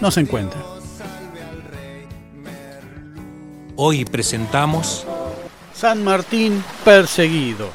[0.00, 0.60] no se encuentra.
[3.76, 5.06] Hoy presentamos
[5.74, 7.70] San Martín perseguido.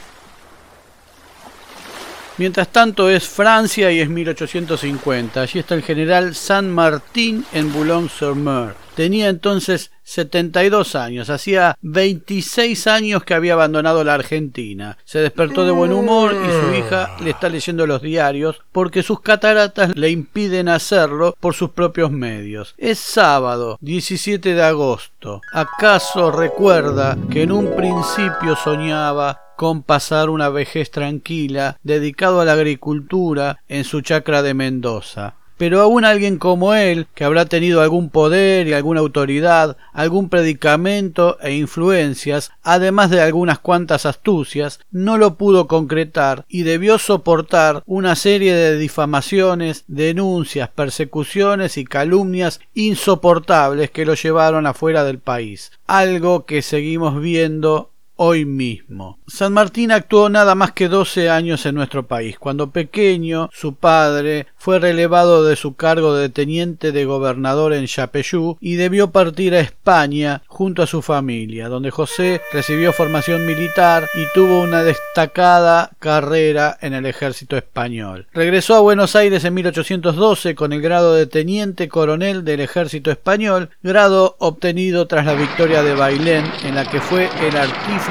[2.37, 5.41] Mientras tanto es Francia y es 1850.
[5.41, 8.82] Allí está el general San Martín en Boulogne-sur-Mer.
[8.95, 14.97] Tenía entonces 72 años, hacía 26 años que había abandonado la Argentina.
[15.03, 19.21] Se despertó de buen humor y su hija le está leyendo los diarios porque sus
[19.21, 22.75] cataratas le impiden hacerlo por sus propios medios.
[22.77, 25.41] Es sábado, 17 de agosto.
[25.53, 32.53] ¿Acaso recuerda que en un principio soñaba con pasar una vejez tranquila dedicado a la
[32.53, 35.35] agricultura en su chacra de Mendoza?
[35.63, 41.37] Pero aún alguien como él, que habrá tenido algún poder y alguna autoridad, algún predicamento
[41.39, 48.17] e influencias, además de algunas cuantas astucias, no lo pudo concretar y debió soportar una
[48.17, 56.45] serie de difamaciones, denuncias, persecuciones y calumnias insoportables que lo llevaron afuera del país, algo
[56.45, 59.17] que seguimos viendo hoy mismo.
[59.27, 62.37] San Martín actuó nada más que doce años en nuestro país.
[62.37, 68.57] Cuando pequeño, su padre fue relevado de su cargo de teniente de gobernador en Chapeyú
[68.59, 74.25] y debió partir a España junto a su familia, donde José recibió formación militar y
[74.33, 78.27] tuvo una destacada carrera en el ejército español.
[78.33, 83.69] Regresó a Buenos Aires en 1812 con el grado de teniente coronel del ejército español,
[83.81, 88.02] grado obtenido tras la victoria de Bailén, en la que fue el artífice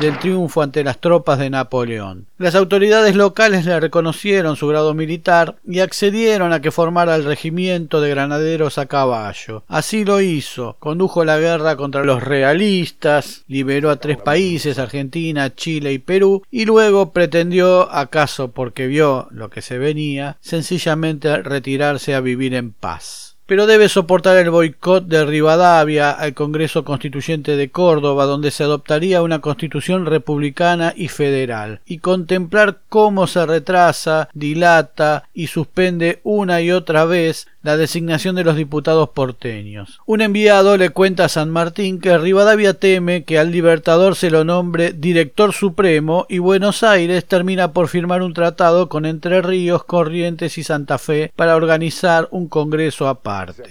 [0.00, 2.26] del triunfo ante las tropas de Napoleón.
[2.38, 8.00] Las autoridades locales le reconocieron su grado militar y accedieron a que formara el regimiento
[8.00, 9.64] de granaderos a caballo.
[9.68, 15.92] Así lo hizo, condujo la guerra contra los realistas, liberó a tres países, Argentina, Chile
[15.92, 22.20] y Perú, y luego pretendió, acaso porque vio lo que se venía, sencillamente retirarse a
[22.20, 28.24] vivir en paz pero debe soportar el boicot de Rivadavia al Congreso Constituyente de Córdoba,
[28.24, 35.48] donde se adoptaría una constitución republicana y federal, y contemplar cómo se retrasa, dilata y
[35.48, 39.98] suspende una y otra vez la designación de los diputados porteños.
[40.06, 44.44] Un enviado le cuenta a San Martín que Rivadavia teme que al Libertador se lo
[44.44, 50.56] nombre director supremo y Buenos Aires termina por firmar un tratado con Entre Ríos, Corrientes
[50.58, 53.64] y Santa Fe para organizar un congreso aparte.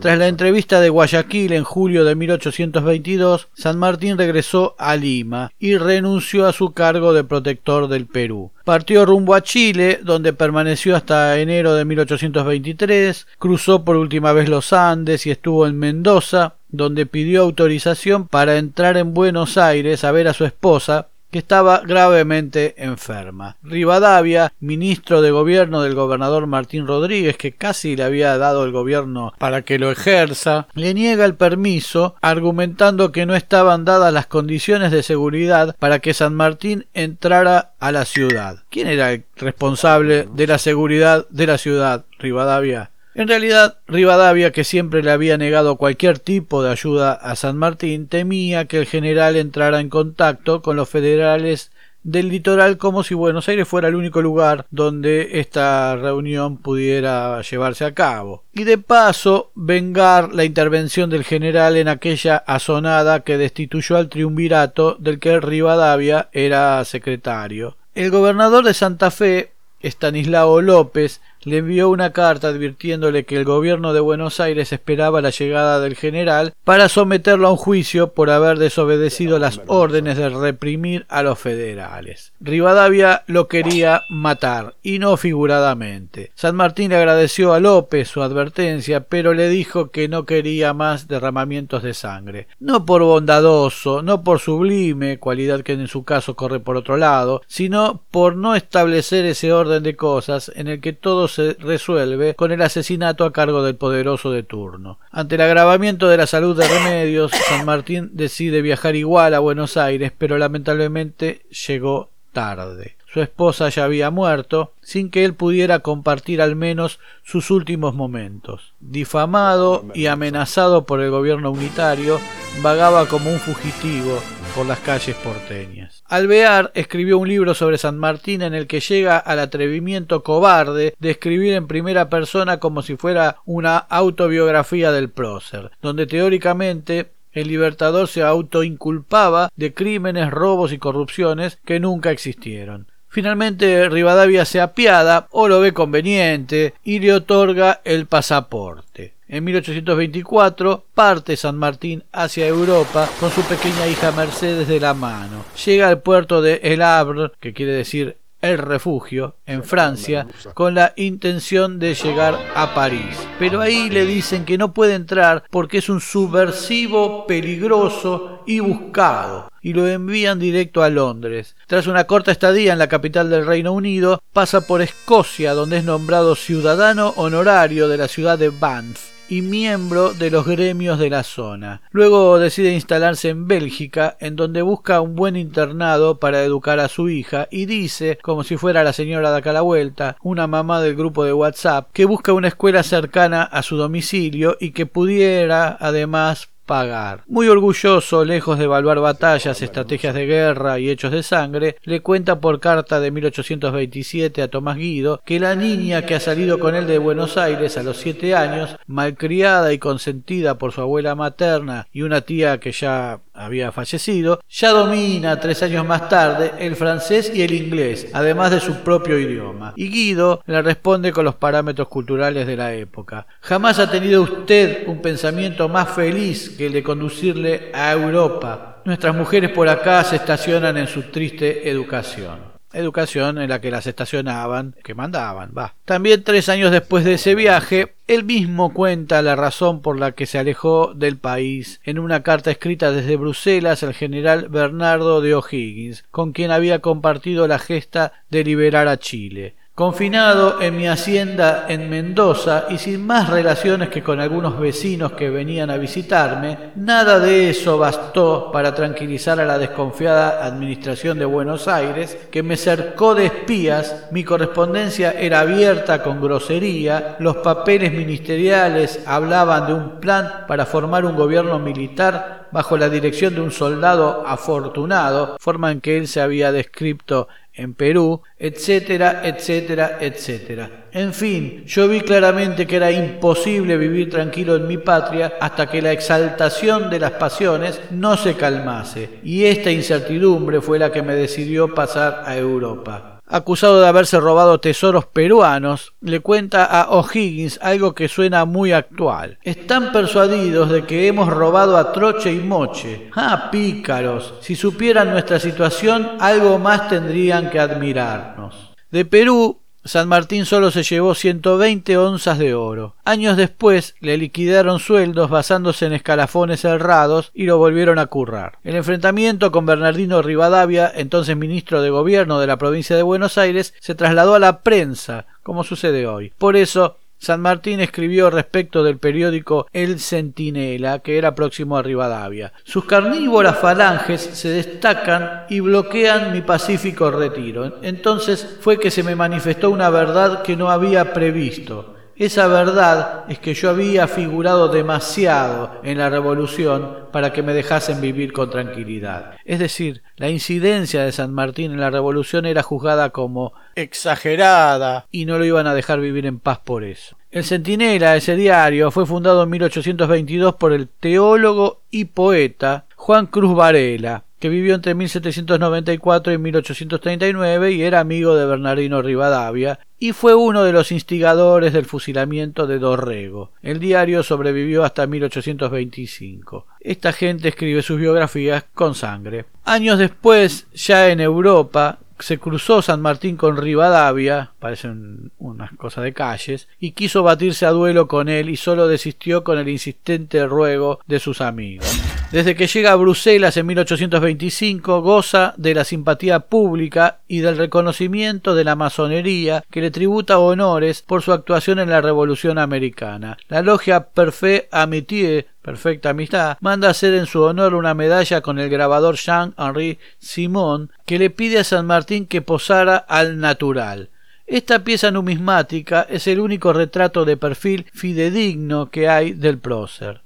[0.00, 5.76] Tras la entrevista de Guayaquil en julio de 1822, San Martín regresó a Lima y
[5.76, 8.50] renunció a su cargo de protector del Perú.
[8.64, 14.72] Partió rumbo a Chile, donde permaneció hasta enero de 1823, cruzó por última vez los
[14.72, 20.28] Andes y estuvo en Mendoza, donde pidió autorización para entrar en Buenos Aires a ver
[20.28, 23.56] a su esposa, que estaba gravemente enferma.
[23.62, 29.32] Rivadavia, ministro de gobierno del gobernador Martín Rodríguez, que casi le había dado el gobierno
[29.38, 34.92] para que lo ejerza, le niega el permiso, argumentando que no estaban dadas las condiciones
[34.92, 38.58] de seguridad para que San Martín entrara a la ciudad.
[38.70, 42.04] ¿Quién era el responsable de la seguridad de la ciudad?
[42.18, 42.91] Rivadavia.
[43.14, 48.08] En realidad, Rivadavia, que siempre le había negado cualquier tipo de ayuda a San Martín,
[48.08, 51.70] temía que el general entrara en contacto con los federales
[52.04, 57.84] del litoral como si Buenos Aires fuera el único lugar donde esta reunión pudiera llevarse
[57.84, 58.42] a cabo.
[58.52, 64.96] Y de paso, vengar la intervención del general en aquella azonada que destituyó al triunvirato
[64.98, 67.76] del que Rivadavia era secretario.
[67.94, 73.92] El gobernador de Santa Fe, Estanislao López, le envió una carta advirtiéndole que el gobierno
[73.92, 78.58] de Buenos Aires esperaba la llegada del general para someterlo a un juicio por haber
[78.58, 82.32] desobedecido las órdenes de reprimir a los federales.
[82.40, 86.32] Rivadavia lo quería matar, y no figuradamente.
[86.34, 91.08] San Martín le agradeció a López su advertencia, pero le dijo que no quería más
[91.08, 92.46] derramamientos de sangre.
[92.60, 97.42] No por bondadoso, no por sublime, cualidad que en su caso corre por otro lado,
[97.46, 102.52] sino por no establecer ese orden de cosas en el que todos se resuelve con
[102.52, 104.98] el asesinato a cargo del poderoso de turno.
[105.10, 109.76] Ante el agravamiento de la salud de Remedios, San Martín decide viajar igual a Buenos
[109.76, 112.96] Aires, pero lamentablemente llegó tarde.
[113.12, 118.72] Su esposa ya había muerto, sin que él pudiera compartir al menos sus últimos momentos.
[118.80, 122.18] Difamado y amenazado por el gobierno unitario,
[122.62, 124.18] vagaba como un fugitivo
[124.54, 126.01] por las calles porteñas.
[126.12, 131.10] Alvear escribió un libro sobre San Martín en el que llega al atrevimiento cobarde de
[131.10, 138.08] escribir en primera persona como si fuera una autobiografía del prócer, donde teóricamente el libertador
[138.08, 142.88] se autoinculpaba de crímenes, robos y corrupciones que nunca existieron.
[143.08, 149.14] Finalmente Rivadavia se apiada o lo ve conveniente y le otorga el pasaporte.
[149.32, 155.46] En 1824 parte San Martín hacia Europa con su pequeña hija Mercedes de la mano.
[155.64, 160.92] Llega al puerto de El Havre, que quiere decir el refugio en Francia con la
[160.96, 163.26] intención de llegar a París.
[163.38, 169.50] Pero ahí le dicen que no puede entrar porque es un subversivo peligroso y buscado
[169.62, 171.56] y lo envían directo a Londres.
[171.66, 175.84] Tras una corta estadía en la capital del Reino Unido, pasa por Escocia donde es
[175.84, 181.22] nombrado ciudadano honorario de la ciudad de Banff y miembro de los gremios de la
[181.22, 181.80] zona.
[181.90, 187.08] Luego decide instalarse en Bélgica, en donde busca un buen internado para educar a su
[187.08, 190.96] hija y dice, como si fuera la señora de acá la vuelta, una mamá del
[190.96, 196.51] grupo de WhatsApp, que busca una escuela cercana a su domicilio y que pudiera además
[196.72, 197.22] pagar.
[197.26, 202.40] Muy orgulloso, lejos de evaluar batallas, estrategias de guerra y hechos de sangre, le cuenta
[202.40, 206.86] por carta de 1827 a Tomás Guido que la niña que ha salido con él
[206.86, 212.00] de Buenos Aires a los siete años, malcriada y consentida por su abuela materna y
[212.00, 217.42] una tía que ya había fallecido, ya domina tres años más tarde el francés y
[217.42, 219.72] el inglés, además de su propio idioma.
[219.76, 223.26] Y Guido le responde con los parámetros culturales de la época.
[223.40, 228.82] Jamás ha tenido usted un pensamiento más feliz que el de conducirle a Europa.
[228.84, 233.86] Nuestras mujeres por acá se estacionan en su triste educación educación en la que las
[233.86, 235.74] estacionaban, que mandaban, va.
[235.84, 240.26] También tres años después de ese viaje, él mismo cuenta la razón por la que
[240.26, 246.04] se alejó del país en una carta escrita desde Bruselas al general Bernardo de O'Higgins,
[246.10, 251.88] con quien había compartido la gesta de liberar a Chile confinado en mi hacienda en
[251.88, 257.48] Mendoza y sin más relaciones que con algunos vecinos que venían a visitarme, nada de
[257.48, 263.26] eso bastó para tranquilizar a la desconfiada administración de Buenos Aires, que me cercó de
[263.26, 270.66] espías, mi correspondencia era abierta con grosería, los papeles ministeriales hablaban de un plan para
[270.66, 276.06] formar un gobierno militar bajo la dirección de un soldado afortunado, forma en que él
[276.06, 280.86] se había descrito en Perú, etcétera, etcétera, etcétera.
[280.92, 285.82] En fin, yo vi claramente que era imposible vivir tranquilo en mi patria hasta que
[285.82, 291.14] la exaltación de las pasiones no se calmase, y esta incertidumbre fue la que me
[291.14, 297.94] decidió pasar a Europa acusado de haberse robado tesoros peruanos, le cuenta a O'Higgins algo
[297.94, 299.38] que suena muy actual.
[299.42, 303.10] Están persuadidos de que hemos robado a troche y moche.
[303.16, 308.74] Ah, pícaros, si supieran nuestra situación, algo más tendrían que admirarnos.
[308.90, 312.94] De Perú San Martín solo se llevó 120 onzas de oro.
[313.04, 318.58] Años después le liquidaron sueldos basándose en escalafones cerrados y lo volvieron a currar.
[318.62, 323.74] El enfrentamiento con Bernardino Rivadavia, entonces ministro de Gobierno de la provincia de Buenos Aires,
[323.80, 326.32] se trasladó a la prensa, como sucede hoy.
[326.38, 332.52] Por eso San Martín escribió respecto del periódico El Centinela, que era próximo a Rivadavia.
[332.64, 337.78] Sus carnívoras falanges se destacan y bloquean mi pacífico retiro.
[337.82, 341.94] Entonces fue que se me manifestó una verdad que no había previsto.
[342.22, 348.00] Esa verdad es que yo había figurado demasiado en la revolución para que me dejasen
[348.00, 349.32] vivir con tranquilidad.
[349.44, 355.24] Es decir, la incidencia de San Martín en la revolución era juzgada como exagerada y
[355.24, 357.16] no lo iban a dejar vivir en paz por eso.
[357.32, 363.56] El Centinela, ese diario, fue fundado en 1822 por el teólogo y poeta Juan Cruz
[363.56, 370.34] Varela, que vivió entre 1794 y 1839 y era amigo de Bernardino Rivadavia, y fue
[370.34, 373.52] uno de los instigadores del fusilamiento de Dorrego.
[373.62, 376.66] El diario sobrevivió hasta 1825.
[376.80, 379.44] Esta gente escribe sus biografías con sangre.
[379.64, 386.12] Años después, ya en Europa, se cruzó San Martín con Rivadavia, parecen unas cosas de
[386.12, 391.00] calles, y quiso batirse a duelo con él y solo desistió con el insistente ruego
[391.06, 391.86] de sus amigos.
[392.32, 398.54] Desde que llega a Bruselas en 1825 goza de la simpatía pública y del reconocimiento
[398.54, 403.36] de la masonería que le tributa honores por su actuación en la Revolución Americana.
[403.48, 408.68] La logia Perfect Amitié Perfecta Amistad, manda hacer en su honor una medalla con el
[408.68, 414.08] grabador Jean-Henri Simon, que le pide a San Martín que posara al natural.
[414.48, 420.21] Esta pieza numismática es el único retrato de perfil fidedigno que hay del prócer.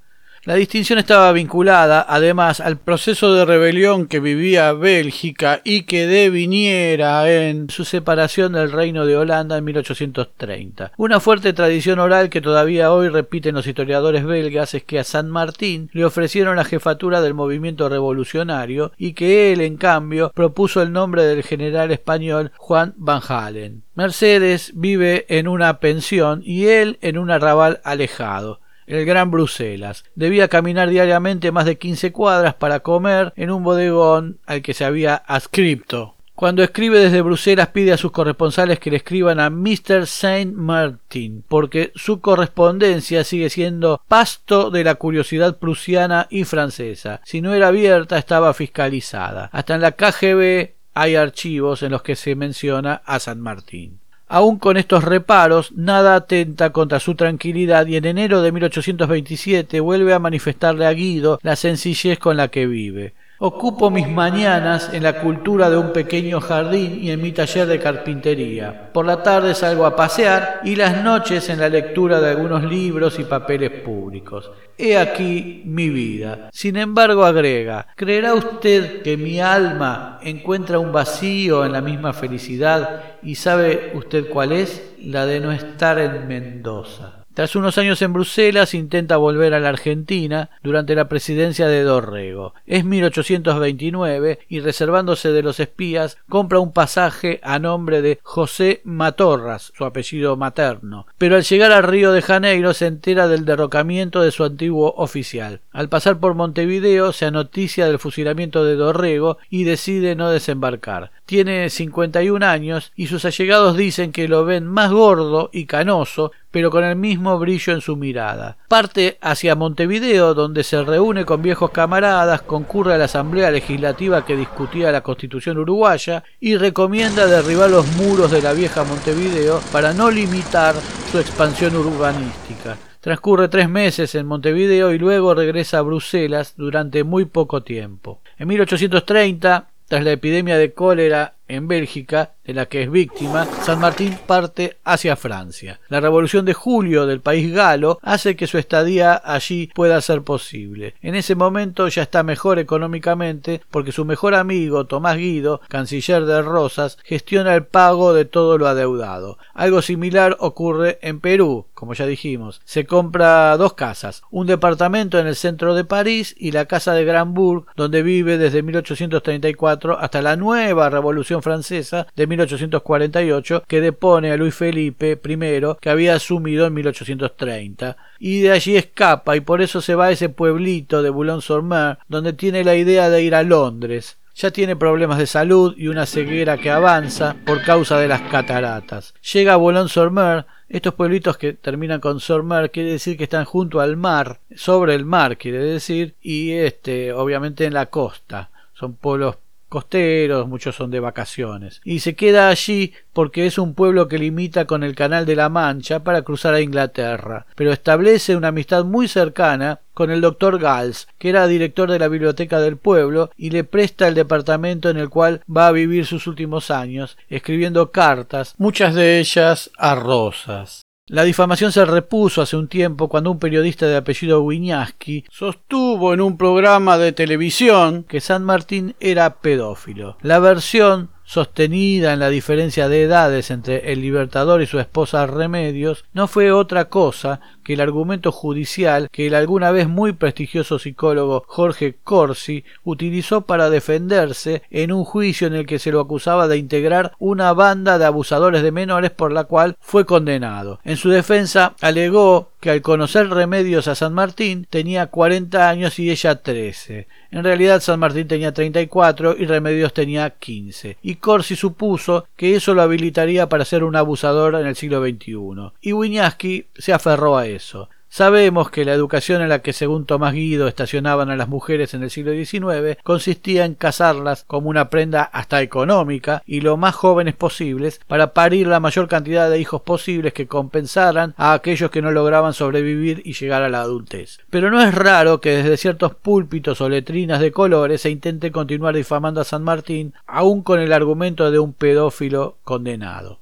[0.47, 7.29] La distinción estaba vinculada, además, al proceso de rebelión que vivía Bélgica y que deviniera
[7.29, 10.93] en su separación del Reino de Holanda en 1830.
[10.99, 15.31] Una fuerte tradición oral que todavía hoy repiten los historiadores belgas es que a San
[15.31, 20.93] Martín le ofrecieron la jefatura del movimiento revolucionario y que él, en cambio, propuso el
[20.93, 23.83] nombre del general español Juan Van Halen.
[23.97, 30.05] Mercedes vive en una pensión y él en un arrabal alejado el Gran Bruselas.
[30.15, 34.85] Debía caminar diariamente más de quince cuadras para comer en un bodegón al que se
[34.85, 36.17] había adscripto.
[36.37, 40.07] Cuando escribe desde Bruselas pide a sus corresponsales que le escriban a Mr.
[40.07, 47.23] Saint Martin, porque su correspondencia sigue siendo pasto de la curiosidad prusiana y francesa.
[47.25, 49.49] Si no era abierta, estaba fiscalizada.
[49.51, 54.01] Hasta en la KGB hay archivos en los que se menciona a San Martín.
[54.29, 60.15] Aun con estos reparos, nada atenta contra su tranquilidad y en enero de 1827 vuelve
[60.15, 63.15] a manifestarle a Guido la sencillez con la que vive.
[63.39, 67.79] Ocupo mis mañanas en la cultura de un pequeño jardín y en mi taller de
[67.79, 68.91] carpintería.
[68.95, 73.19] Por la tarde salgo a pasear y las noches en la lectura de algunos libros
[73.19, 74.51] y papeles públicos.
[74.79, 76.49] He aquí mi vida.
[76.51, 83.19] Sin embargo, agrega, ¿creerá usted que mi alma encuentra un vacío en la misma felicidad
[83.23, 84.95] y sabe usted cuál es?
[84.99, 87.26] La de no estar en Mendoza.
[87.37, 92.55] Tras unos años en Bruselas intenta volver a la Argentina durante la presidencia de Dorrego.
[92.65, 99.71] Es 1829 y reservándose de los espías compra un pasaje a nombre de José Matorras,
[99.77, 101.07] su apellido materno.
[101.19, 105.61] Pero al llegar al Río de Janeiro se entera del derrocamiento de su antiguo oficial.
[105.73, 111.11] Al pasar por Montevideo se anoticia del fusilamiento de Dorrego y decide no desembarcar.
[111.27, 116.71] Tiene 51 años y sus allegados dicen que lo ven más gordo y canoso pero
[116.71, 118.57] con el mismo brillo en su mirada.
[118.67, 124.39] Parte hacia Montevideo, donde se reúne con viejos camaradas, concurre a la Asamblea Legislativa que
[124.39, 130.11] discutía la Constitución uruguaya y recomienda derribar los muros de la vieja Montevideo para no
[130.11, 130.75] limitar
[131.13, 132.79] su expansión urbanística.
[133.03, 138.23] Transcurre tres meses en Montevideo y luego regresa a Bruselas durante muy poco tiempo.
[138.39, 143.81] En 1830, tras la epidemia de cólera en Bélgica, de la que es víctima, San
[143.81, 145.81] Martín parte hacia Francia.
[145.89, 150.95] La revolución de julio del país galo hace que su estadía allí pueda ser posible.
[151.03, 156.43] En ese momento ya está mejor económicamente porque su mejor amigo Tomás Guido, canciller de
[156.43, 159.39] Rosas, gestiona el pago de todo lo adeudado.
[159.55, 162.61] Algo similar ocurre en Perú, como ya dijimos.
[162.65, 167.05] Se compra dos casas, un departamento en el centro de París y la casa de
[167.05, 174.37] Granburg, donde vive desde 1834 hasta la nueva revolución Francesa de 1848 que depone a
[174.37, 179.81] Luis Felipe I que había asumido en 1830 y de allí escapa y por eso
[179.81, 184.19] se va a ese pueblito de Boulogne-sur-Mer donde tiene la idea de ir a Londres.
[184.35, 189.15] Ya tiene problemas de salud y una ceguera que avanza por causa de las cataratas.
[189.33, 193.97] Llega a Boulogne-sur-Mer, estos pueblitos que terminan con sur-Mer quiere decir que están junto al
[193.97, 198.51] mar, sobre el mar quiere decir, y este obviamente en la costa.
[198.75, 204.09] Son pueblos costeros, muchos son de vacaciones, y se queda allí porque es un pueblo
[204.09, 208.49] que limita con el Canal de la Mancha para cruzar a Inglaterra, pero establece una
[208.49, 213.31] amistad muy cercana con el doctor Gals, que era director de la biblioteca del pueblo,
[213.37, 217.91] y le presta el departamento en el cual va a vivir sus últimos años, escribiendo
[217.91, 220.86] cartas, muchas de ellas a Rosas.
[221.09, 226.21] La difamación se repuso hace un tiempo cuando un periodista de apellido Wiñaski sostuvo en
[226.21, 230.17] un programa de televisión que San Martín era pedófilo.
[230.21, 236.05] La versión sostenida en la diferencia de edades entre el libertador y su esposa Remedios,
[236.15, 241.45] no fue otra cosa que el argumento judicial que el alguna vez muy prestigioso psicólogo
[241.49, 246.59] Jorge Corsi utilizó para defenderse en un juicio en el que se lo acusaba de
[246.59, 250.79] integrar una banda de abusadores de menores por la cual fue condenado.
[250.85, 256.11] En su defensa alegó que al conocer Remedios a San Martín tenía cuarenta años y
[256.11, 257.07] ella trece.
[257.31, 260.97] En realidad San Martín tenía treinta y cuatro y Remedios tenía quince.
[261.01, 265.75] Y Corsi supuso que eso lo habilitaría para ser un abusador en el siglo XXI.
[265.81, 267.89] Y Wiñaski se aferró a eso.
[268.09, 272.03] Sabemos que la educación en la que según Tomás Guido estacionaban a las mujeres en
[272.03, 277.35] el siglo XIX consistía en casarlas como una prenda hasta económica y lo más jóvenes
[277.35, 282.11] posibles para parir la mayor cantidad de hijos posibles que compensaran a aquellos que no
[282.11, 284.39] lograban sobrevivir y llegar a la adultez.
[284.51, 288.95] Pero no es raro que desde ciertos púlpitos o letrinas de colores se intente continuar
[288.95, 293.41] difamando a San Martín aún con el argumento de un pedófilo condenado.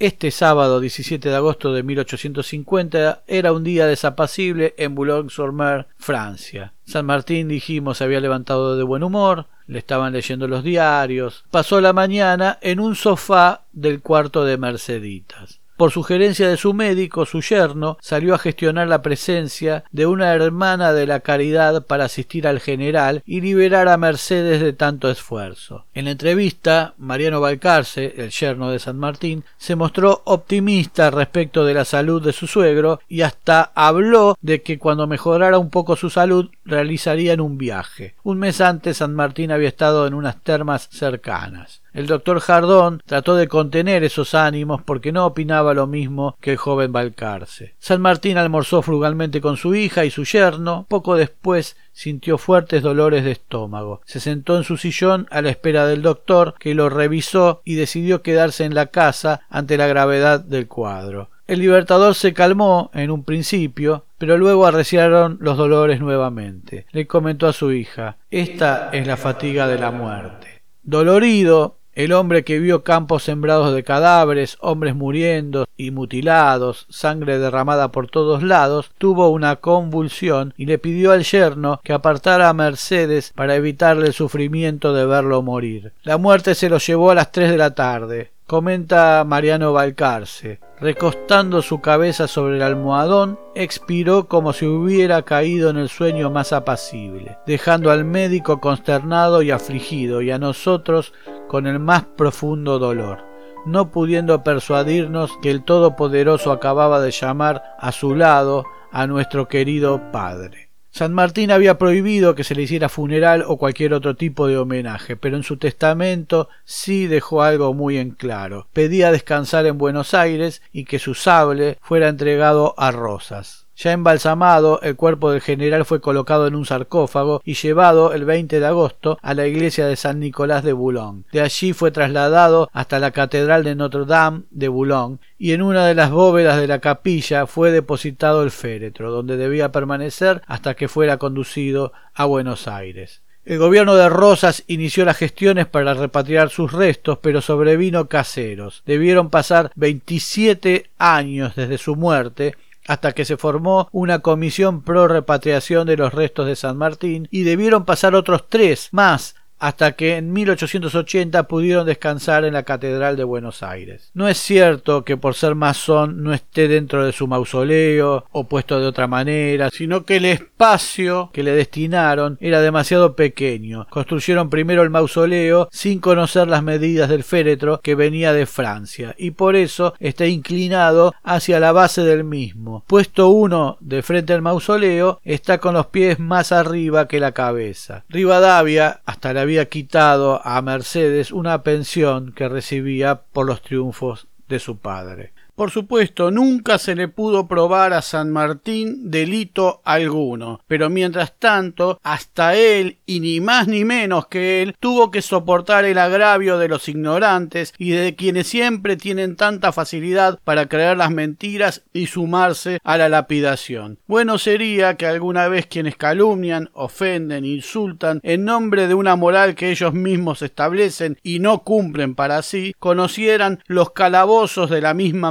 [0.00, 6.72] Este sábado 17 de agosto de 1850 era un día desapacible en Boulogne-sur-Mer, Francia.
[6.86, 11.82] San Martín, dijimos, se había levantado de buen humor, le estaban leyendo los diarios, pasó
[11.82, 15.59] la mañana en un sofá del cuarto de Merceditas.
[15.80, 20.92] Por sugerencia de su médico, su yerno salió a gestionar la presencia de una hermana
[20.92, 25.86] de la caridad para asistir al general y liberar a Mercedes de tanto esfuerzo.
[25.94, 31.72] En la entrevista, Mariano Balcarce, el yerno de San Martín, se mostró optimista respecto de
[31.72, 36.10] la salud de su suegro y hasta habló de que cuando mejorara un poco su
[36.10, 38.16] salud realizarían un viaje.
[38.22, 41.80] Un mes antes San Martín había estado en unas termas cercanas.
[41.92, 46.56] El doctor Jardón trató de contener esos ánimos porque no opinaba lo mismo que el
[46.56, 47.74] joven Balcarce.
[47.78, 50.86] San Martín almorzó frugalmente con su hija y su yerno.
[50.88, 54.00] Poco después sintió fuertes dolores de estómago.
[54.04, 58.22] Se sentó en su sillón a la espera del doctor, que lo revisó y decidió
[58.22, 61.30] quedarse en la casa ante la gravedad del cuadro.
[61.50, 66.86] El libertador se calmó en un principio, pero luego arreciaron los dolores nuevamente.
[66.92, 70.62] Le comentó a su hija Esta es la fatiga de la muerte.
[70.84, 77.90] Dolorido, el hombre que vio campos sembrados de cadáveres, hombres muriendo y mutilados, sangre derramada
[77.90, 83.32] por todos lados, tuvo una convulsión y le pidió al yerno que apartara a Mercedes
[83.34, 85.92] para evitarle el sufrimiento de verlo morir.
[86.02, 88.30] La muerte se lo llevó a las tres de la tarde.
[88.50, 90.58] Comenta Mariano Balcarce.
[90.80, 96.52] Recostando su cabeza sobre el almohadón, expiró como si hubiera caído en el sueño más
[96.52, 101.12] apacible, dejando al médico consternado y afligido, y a nosotros
[101.46, 103.24] con el más profundo dolor,
[103.66, 110.10] no pudiendo persuadirnos que el Todopoderoso acababa de llamar a su lado a nuestro querido
[110.10, 110.69] Padre.
[110.90, 115.16] San Martín había prohibido que se le hiciera funeral o cualquier otro tipo de homenaje,
[115.16, 118.68] pero en su testamento sí dejó algo muy en claro.
[118.72, 123.69] Pedía descansar en Buenos Aires y que su sable fuera entregado a Rosas.
[123.82, 128.60] Ya embalsamado, el cuerpo del general fue colocado en un sarcófago y llevado el 20
[128.60, 131.22] de agosto a la iglesia de San Nicolás de Boulogne.
[131.32, 135.86] De allí fue trasladado hasta la catedral de Notre Dame de Boulogne y en una
[135.86, 140.88] de las bóvedas de la capilla fue depositado el féretro, donde debía permanecer hasta que
[140.88, 143.22] fuera conducido a Buenos Aires.
[143.46, 148.82] El gobierno de Rosas inició las gestiones para repatriar sus restos, pero sobrevino caseros.
[148.84, 152.56] Debieron pasar 27 años desde su muerte
[152.90, 157.44] hasta que se formó una comisión pro repatriación de los restos de San Martín y
[157.44, 163.24] debieron pasar otros tres más hasta que en 1880 pudieron descansar en la Catedral de
[163.24, 164.10] Buenos Aires.
[164.14, 168.80] No es cierto que por ser masón no esté dentro de su mausoleo o puesto
[168.80, 173.86] de otra manera, sino que el espacio que le destinaron era demasiado pequeño.
[173.90, 179.32] Construyeron primero el mausoleo sin conocer las medidas del féretro que venía de Francia y
[179.32, 182.84] por eso está inclinado hacia la base del mismo.
[182.86, 188.04] Puesto uno de frente al mausoleo está con los pies más arriba que la cabeza.
[188.08, 194.60] Rivadavia hasta la había quitado a Mercedes una pensión que recibía por los triunfos de
[194.60, 195.32] su padre.
[195.54, 201.98] Por supuesto, nunca se le pudo probar a San Martín delito alguno, pero mientras tanto,
[202.02, 206.68] hasta él, y ni más ni menos que él, tuvo que soportar el agravio de
[206.68, 212.78] los ignorantes y de quienes siempre tienen tanta facilidad para creer las mentiras y sumarse
[212.82, 213.98] a la lapidación.
[214.06, 219.70] Bueno sería que alguna vez quienes calumnian, ofenden, insultan en nombre de una moral que
[219.70, 225.30] ellos mismos establecen y no cumplen para sí, conocieran los calabozos de la misma